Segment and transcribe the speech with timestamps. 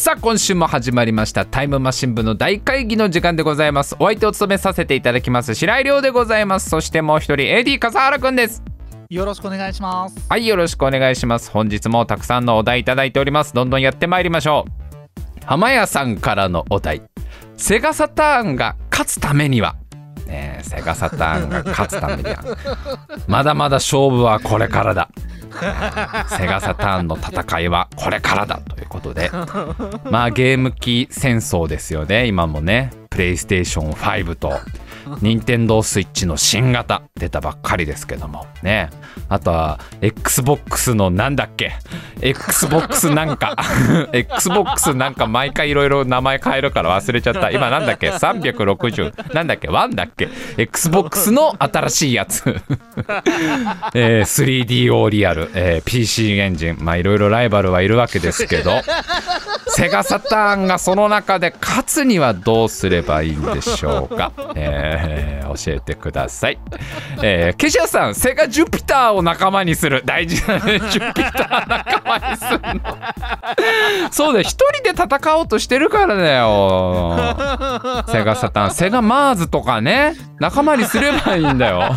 [0.00, 3.94] さあ今週も始まりましたタイムマシン部の大会議の時間でございます。
[3.98, 6.70] お相手を務めさせていただきます白井亮でございます。
[6.70, 8.62] そしてもう一人 AD 笠原くんです。
[9.10, 10.16] よろしくお願いします。
[10.26, 11.50] はいよろしくお願いします。
[11.50, 13.52] 本日もたくさんのお題いただいております。
[13.52, 15.44] どんどんやってまいりましょう。
[15.44, 17.02] 浜谷さんからのお題。
[17.58, 19.76] セガサターンが勝つためには。
[20.26, 22.42] ねえセガサターンが勝つためには。
[23.28, 25.10] まだまだ勝負はこれからだ
[26.36, 29.30] セガサターンの戦いはこれからだということで。
[30.10, 32.26] まあゲーム機戦争ですよね。
[32.26, 32.90] 今もね。
[33.10, 34.52] プレイステーション5と
[35.20, 38.46] 任天堂スイッチの新型出たばっかりですけども。
[38.62, 38.90] ね。
[39.28, 41.72] あとは XBOX のなんだっけ
[42.20, 43.56] ？XBOX なんか。
[44.12, 47.50] XBOX なんか毎回いろいろ名前変えるから忘れちゃった。
[47.50, 52.42] 今なんだっけ？360なんだっけ？1だっけ？XBOX の新しいやつ、
[53.94, 56.78] えー、3DO リアル、えー、PC エンジン。
[56.80, 58.80] まあいろいろライバルはいるわけですけど。
[59.72, 64.89] セガサターンがその中で勝つにはどうすればいいんでしょうか、えー、
[65.54, 66.58] 教えてください、
[67.22, 70.02] えー、ケシャさんセガジュピターを仲間にする。
[70.04, 72.80] 大事なねジュピター仲間にするの。
[74.10, 78.04] そうだ一人で戦おうとしてるからだよ。
[78.08, 81.90] セガサタンセガマーズとかね仲間にすればいいんだよ。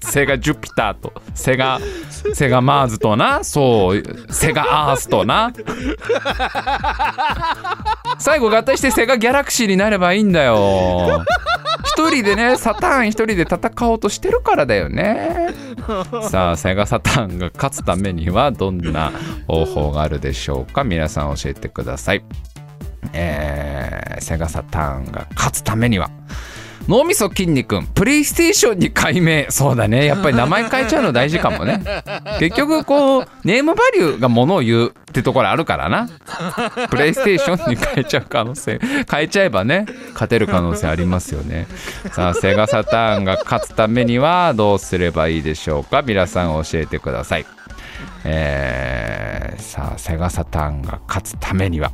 [0.00, 1.80] セガジュピターとセガ
[2.34, 3.42] セガマーズとな。
[3.42, 5.52] そうセガアースとな。
[8.18, 11.24] 最後合体してセガギャラクシーになればいいんだよ。
[11.86, 15.48] 一人でねサターン一人で戦おうとしてるからだよね。
[16.30, 19.12] さあセガサターンが勝つためにはどんな
[19.46, 20.82] 方法があるでしょうか？
[20.84, 22.24] 皆さん教えてください。
[23.12, 26.10] えー、セガサターンが勝つためには
[26.88, 29.46] 脳みそ筋肉プレイステーションに改名。
[29.50, 30.06] そうだね。
[30.06, 31.82] やっぱり名前変えちゃうの大事かもね。
[32.40, 36.08] 結局こうネームバリューがものを言うってところあるからな。
[36.90, 38.80] プレイステーションに変えちゃう可能性。
[39.08, 41.68] 変えちゃえばね勝てる可能性ありますよね。
[42.10, 46.02] さあセガサターンが勝つためにはどうすればいいでしょうか？
[46.02, 47.46] 皆さん教えてください。
[48.24, 51.92] えー、さあセガサターンが勝つためには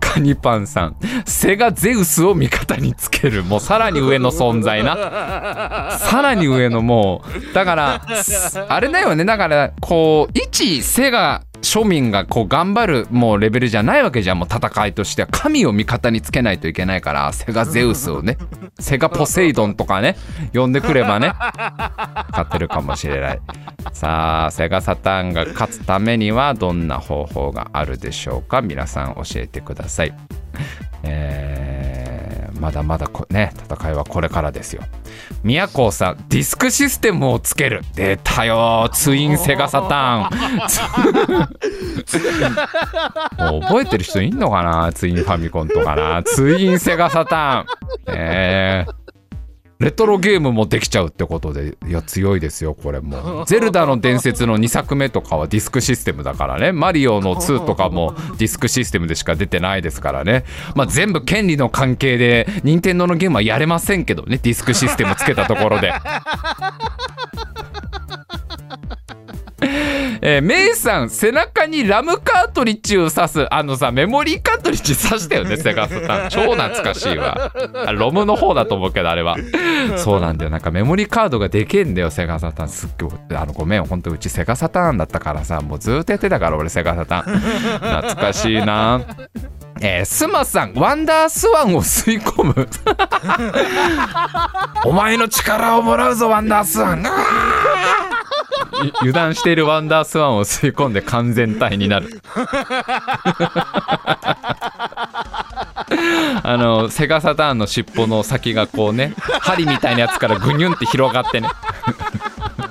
[0.00, 0.96] カニパンさん
[1.26, 3.44] セガゼウスを味方につける。
[3.44, 5.96] もうさらに上の存在な。
[6.00, 8.06] さらに上のもうだから
[8.68, 9.24] あれだよね。
[9.24, 14.38] だからこう一セガ庶民がこう頑張るもうレベルじゃないわけじゃん。
[14.38, 18.38] もう戦いとしては神を味方につけないといけないからセガゼウスをね
[18.78, 20.16] セガポセイドンとかね
[20.54, 21.32] 呼んでくればね
[22.32, 23.40] 勝てるかもしれない。
[23.92, 28.62] さあセガサターンが勝つためにはどんな方法があるでしょうか？
[28.62, 30.14] 皆さん教えてください。
[31.02, 31.67] えー、
[32.60, 34.82] まだまだね戦いはこれからですよ。
[35.42, 37.82] 宮古さんディスクシステムをつける。
[37.94, 41.48] 出たよツインセガサターン。
[43.68, 44.92] 覚えてる人いんのかな？
[44.92, 46.22] ツインファミコンとかな。
[46.24, 47.66] ツインセガサターン。
[48.08, 49.07] えー
[49.80, 56.72] レトロゲームもできちゃうってことでいや強いですよこれも ゼルダの伝説の2作目とかはディスクシステムだからね。
[56.72, 60.44] マリオの2とかもディスクシステムでしか出てないですからね。
[60.74, 65.92] まあ全部権利の関係で任天堂のゲームはやれませんけどねディスクシステムつけたところで
[69.60, 77.52] えー、メイさん背中にラムカートリッジを刺すあのさメモリーカートリッジ刺したよねセガサタン超懐かしいわ。
[77.92, 79.36] ロムの方だと思うけどあれは。
[79.98, 80.50] そうなんだよ。
[80.50, 89.00] なんかメモリーカードがでけえんだよセガサタンすっごいあのごめんほんとうちセガサターンだったからさもうずっとやってたから俺セガサタン懐かしいな。
[89.80, 92.54] えー、スマさんワンダースワンを吸い込む。
[94.84, 97.04] お前の力をもらうぞワンダースワン
[99.00, 102.22] 油断しているワンダースワンを吸い込んで完全体になる。
[106.42, 111.48] あのセガサターンの尻尾の先がこうね針みたいなやつからグニュンって広がってね。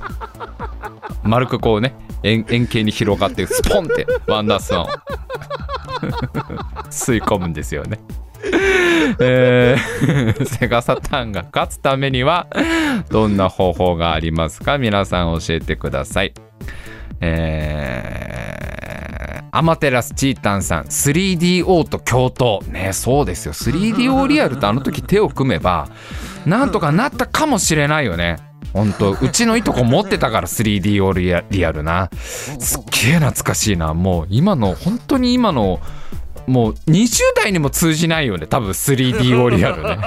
[1.22, 4.88] 丸くこうね円円形に広がってスポンってワンダースワンを。
[6.90, 8.00] 吸い込むんですよね。
[9.18, 12.46] えー、 セガサターンが勝つためには
[13.10, 14.78] どんな方法がありますか？
[14.78, 16.32] 皆さん教えてください。
[17.20, 22.66] えー、アマテラスチータンさん 3DO と共闘。
[22.70, 23.52] ねそうですよ。
[23.52, 25.88] 3DO リアルとあの時手を組めば
[26.46, 28.36] なんとかなったかもしれないよね。
[28.72, 32.08] 本当うちのいとこ持ってたから 3D リアリアルな。
[32.16, 33.94] すっげえ懐かしいな。
[33.94, 35.80] もう今の本当に今の
[36.46, 38.46] もう20代にも通じないよね。
[38.46, 39.98] 多分 3D オリアルね。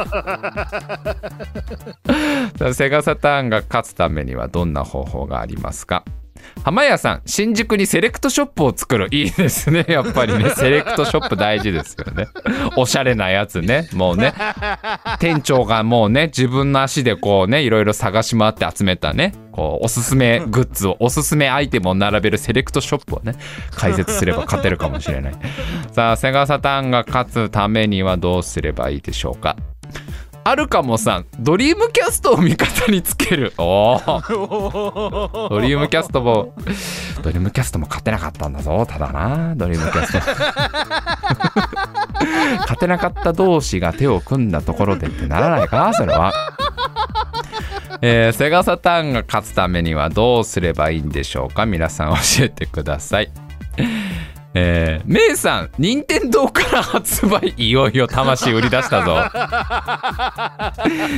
[2.73, 6.03] セガサターンが勝つためにはどんな方法がありますか？
[6.63, 9.07] 浜屋さん新宿にセレクトショップを作る。
[9.11, 9.85] いいですね。
[9.89, 10.49] やっぱりね。
[10.51, 12.27] セレクトショップ大事ですよね。
[12.75, 13.87] おしゃれなやつね。
[13.93, 14.33] もうね。
[15.19, 19.33] 店長がもうね自分の足でこうねいろいろ探し回って集めたね。
[19.51, 23.35] こうおすすめグッズをおすすめアイテムを並べるセレクトショップをね
[23.75, 25.33] 開設すれば勝てるかもしれない。
[25.91, 29.55] さあセガサターンが勝つためにはどうすればいいでしょうか？
[30.45, 33.53] あるかもさんドリームキャストを味方につける。
[33.57, 36.53] おお ドリームキャストも
[37.21, 38.85] ドリームキャストも勝てなかったんだぞ。
[38.85, 40.19] ただなドリームキャスト。
[42.61, 46.33] 勝てなかった同士が手を組んだところでってならないかなそれは。
[48.01, 51.65] えーセガサターンが勝つためにはどうすればいいんでしょうか？
[51.65, 53.31] 皆さん教えてください
[54.55, 59.17] えー、メイさん任天堂から発売いよいよ魂売り出したぞ。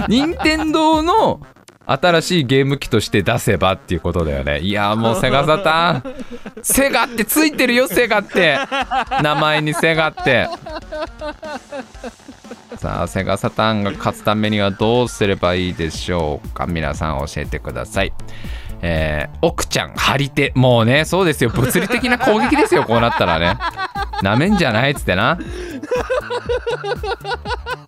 [0.07, 1.41] 任天堂の
[1.87, 4.59] 新しいゲーム機として出せばっていうことだよね。
[4.59, 6.61] いやもうセガサター。
[6.61, 8.57] ンセガってついてるよセガって。
[9.21, 10.47] 名前にセガって。
[12.77, 16.65] さあセガサターンが勝つためにはどうすればいいでしょうか。
[16.65, 18.13] 皆さん教えてください
[18.87, 21.49] えー、奥ちゃん張り手もうねそうですよ。
[21.49, 23.57] 物理的な攻撃ですよこうなったらね。
[24.21, 25.39] なめんじゃないっつってな。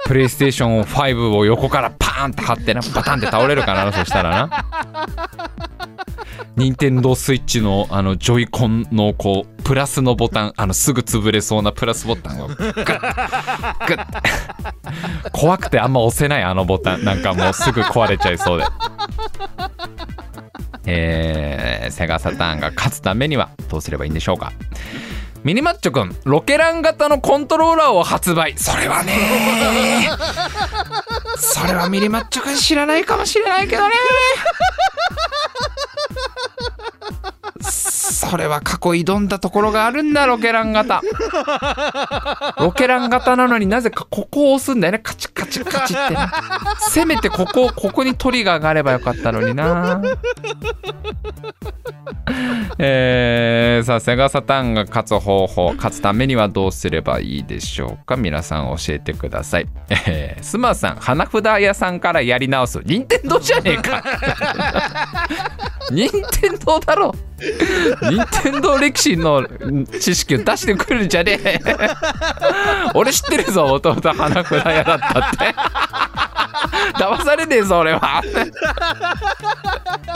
[0.05, 2.81] プレイステーション5を横からパーンって張ってな。
[2.95, 4.65] バタンって倒れるかなそしたらな。
[6.55, 12.47] 任天堂スイッチのあのジョイコンのこうプラスのボタンあのすぐ潰れそうなプラスボタンを。
[12.47, 14.07] グッグッ。
[15.31, 17.03] 怖くてあんま押せないあのボタン。
[17.03, 18.65] なんかもうすぐ壊れちゃいそうで。
[20.87, 24.53] えー、セガサターンが勝つためにはどうすればいいんでしょうか。
[25.43, 28.57] ミニマッチョくんロケラン型のコントローラーを発売。
[28.57, 30.09] それはね
[31.37, 33.93] それはミニマッチョくん知らないかもしれないけどね
[38.29, 41.01] それは過去挑んだところがあるんだロケラン型。
[42.59, 44.99] ロケラン型なのになぜかここを押すんだよね。
[44.99, 46.19] カチカチカチってね。
[46.89, 50.01] せめてここここにトリガーがあればよかったのにな。
[52.79, 58.17] えー、さあセガサターンが勝つ方法勝つためにはどうすればいいでしょうか？
[58.17, 62.79] 皆さん教えてください、えー、スマさん花札屋さんからやり直す。
[62.85, 64.03] 任天堂じゃねえか。
[65.89, 69.45] 任天堂だろ任天堂歴史の
[69.99, 71.59] 知識を出してくるんじゃねえ。
[72.95, 75.55] 俺知ってるぞ弟花札屋だったって。
[76.97, 78.23] 騙されねえぞ俺は。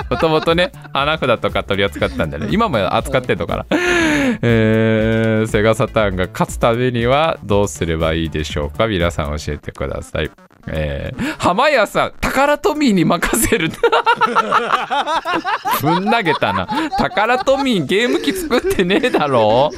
[0.09, 2.47] もともとね花札とか取り扱ったんだね。
[2.51, 3.65] 今も扱ってんのかな。
[4.41, 8.87] えー、セガサターンが勝つためにはどうすればいいでしょうか。
[8.87, 10.31] 皆さん教えてください。
[10.67, 13.69] えー、浜屋さん宝トミーに任せる
[15.81, 16.67] ぶん投げたな。
[16.97, 19.71] 宝トミーゲーム機作ってねえだろ。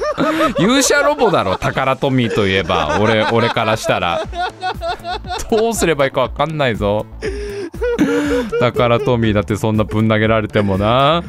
[0.58, 2.98] 勇者ロボだろ宝トミーといえば。
[3.00, 4.22] 俺俺からしたら。
[5.50, 7.06] どうすればいいか分かんないぞ。
[8.60, 11.22] 宝トミーだってそんなぶん投げられてもな、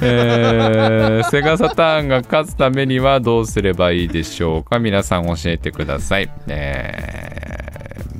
[0.00, 4.78] えー、セガサターンが勝つためにはどうすればいいでしょうか。
[4.78, 7.57] 皆さん教えてください、えー、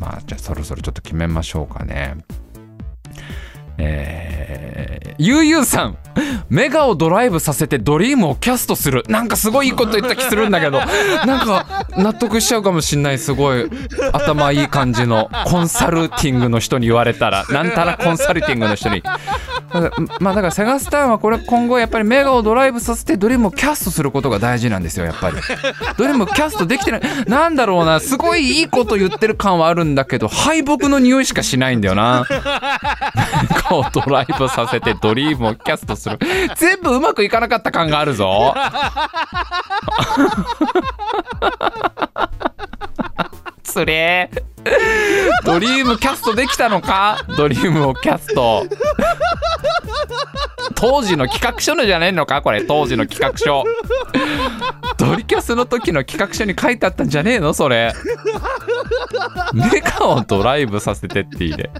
[0.08, 2.16] まあじゃあそろそろちょっと決めましょうかね。
[3.81, 5.99] えー、ゆうゆうさん
[6.49, 9.05] メガをドライブさせてドリームをキャストする。
[9.08, 10.81] なんかすごいいいこと言った気するんだけど。
[11.27, 13.19] なんか納得しちゃうかもしんない。
[13.19, 13.70] すごい
[14.12, 17.44] 頭いい感じのコンサルティングの人に言われたら。
[17.50, 19.03] なんたらコンサルティングの人に
[20.20, 25.37] まあだからセガサターンはこれ今後やっぱりメガをドライブさせてドリームをキャストすることが大事なんですよやっぱり。
[25.96, 27.01] ドリームキャストできてない。
[27.27, 32.27] なんだろうなすごいいいこと言ってる感はあるんだけど敗北の匂いしかしないんだよな。
[32.31, 32.39] メ
[33.70, 36.19] ガをドライブさせてドリームをキャストする。
[36.56, 38.55] 全部うまくいかなかった感があるぞ。
[43.63, 44.47] つれー。
[45.44, 47.25] ドリームキャストできたのか？
[47.37, 48.67] ドリームをキャスト。
[50.75, 52.43] 当時の企画書のじゃねえのか？
[52.43, 53.65] これ当時の企画書。
[54.96, 57.55] ドリキャスの時の企画書に書いてあったんじゃねえの？
[57.55, 57.93] それ。
[59.55, 61.70] メカをドライブさせてっていいね。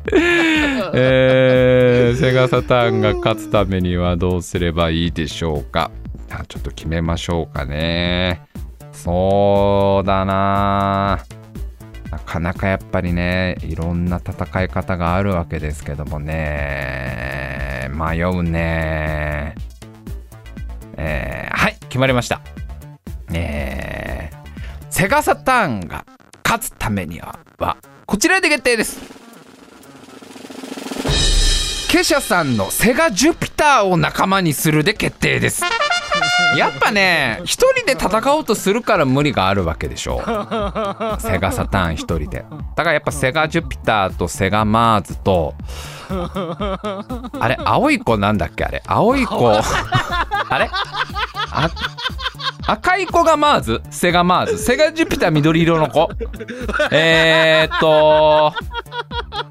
[0.95, 5.91] えー、セガサターンが勝つためにはどうすればいいでしょうか？
[6.49, 8.43] ちょっと決めましょうかね。
[8.93, 11.38] そうだなな。
[12.29, 17.89] かなかやっぱりねいろんな戦い方があるわけですけどもね。
[17.91, 19.55] 迷うね。
[20.99, 22.43] えー、はい決まりました。
[23.33, 26.05] えー、セガサターンが
[26.45, 29.01] 勝つためにははこちらで決定です。
[31.91, 35.63] ケシャさんのセガジュピターを仲間にするで決定です。
[36.59, 40.21] やっぱね一人で戦おうとするから無理があるわけでしょ。
[41.21, 42.45] セガサターン一人で。
[42.77, 45.55] だからやっぱセガジュピターとセガマーズと
[47.39, 48.65] あれ青い子なんだっけ？
[48.65, 49.51] あれ青い子。
[50.51, 50.71] あれ？
[51.51, 51.69] あ
[52.67, 53.83] 赤い子がマーズ？
[53.91, 54.59] セガマーズ？
[54.59, 56.09] セガジュピター緑色の子？
[56.91, 58.53] えー、っと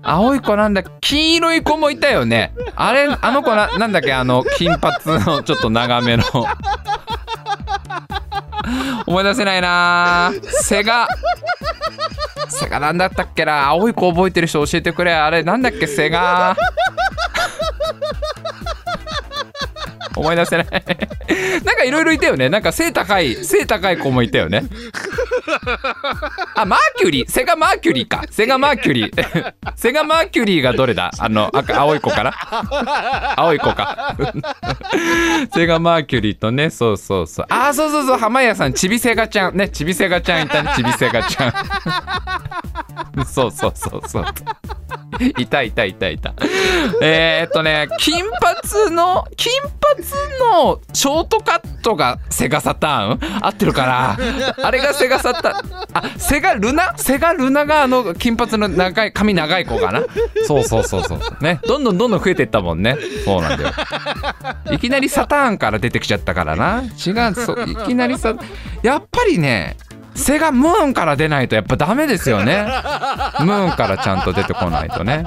[0.03, 2.53] 青い子なんだ黄色い子もいたよね。
[2.75, 4.13] あれあの子ななんだっけ？
[4.13, 4.93] あの金髪
[5.25, 6.23] のちょっと長めの
[9.05, 10.33] 思い出せないな。
[10.43, 11.07] セガ。
[12.50, 13.67] セガなんだったっけな。
[13.67, 15.13] 青い子覚えてる人教えてくれ。
[15.13, 16.55] あれなんだっけセガ。
[20.15, 20.67] 思い出せない。
[21.63, 22.50] なんかいろいろいたよね。
[22.50, 24.63] なんか背高い背高い子もいたよね。
[26.59, 27.29] あマーキュリー。
[27.31, 28.23] セガマーキュリーか。
[28.31, 29.53] セガマーキュリー。
[29.77, 31.11] セガマーキュリーがどれだ？
[31.19, 32.33] あの赤青い子かな
[33.37, 34.15] 青い子か。
[35.53, 36.69] セガマーキュリーとね。
[36.69, 37.45] そうそうそう。
[37.49, 38.17] あそうそうそう。
[38.17, 38.73] 濱家さん。
[38.73, 39.55] ちびセガちゃん。
[39.57, 40.71] ねちびセガちゃんいたね。
[40.75, 41.53] ちびセガちゃん。
[43.25, 44.25] そうそうそうそう。
[45.39, 46.18] いたいたいたい。
[46.20, 46.34] た
[47.01, 50.04] えー、っとね金髪の金髪
[50.63, 53.46] のショートカットがセガサターン？
[53.46, 54.18] 合ってるかな？
[54.63, 55.88] あれがセガサターン。
[55.94, 56.96] あセガルナ？
[56.98, 60.04] セガルナがあの金髪の長い髪長い子かな？
[60.46, 61.20] そうそうそうそう。
[61.42, 61.60] ね。
[61.68, 62.98] どんどんどんどん増えていったもんね。
[63.25, 63.74] そうなんだよ。
[64.72, 66.84] いきなりサターンから出てきちゃったからな。
[66.84, 68.36] 違うそういきなりさ
[68.84, 69.77] やっぱりね
[70.17, 72.65] セガムーンから出ないとやっぱダメですよね。
[73.39, 75.25] ムーンからちゃんと出てこないとね。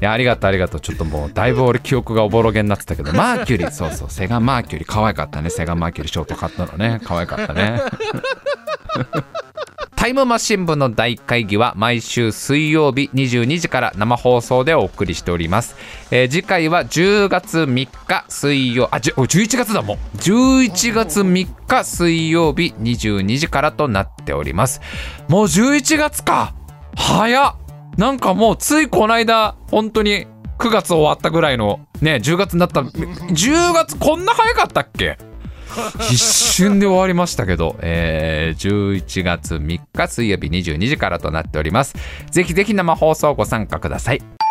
[0.00, 0.80] いやありがとうありがとう。
[0.80, 3.12] ちょっともうだいぶ俺記憶がおぼろげになってたけど。
[3.12, 3.70] マーキュリー。
[3.70, 4.10] そうそう。
[4.10, 4.88] セガマーキュリー。
[4.88, 5.50] 可愛かったね。
[5.50, 6.12] セガマーキュリー。
[6.12, 7.00] ショートカットのね。
[7.04, 7.82] 可愛かったね。
[10.02, 15.76] タイムマシン部の大会議は毎週水曜日22時から生放送でお送りしております、
[16.10, 19.98] えー次回は10月3日水曜あじ11月だもん。
[20.16, 24.80] 11月3日水曜日22時からとなっております。
[25.28, 26.52] もう11月か。
[26.96, 27.54] 早っ。
[27.96, 30.26] なんかもうついこの間本当に
[30.58, 35.16] 9月終わったぐらいのね10月になった10月こんな早かったっけ？
[36.10, 41.94] 一瞬で終わりましたけど、えー11月3日水曜日22時からとなっております。
[42.30, 44.41] ぜひぜひ生放送ご参加ください。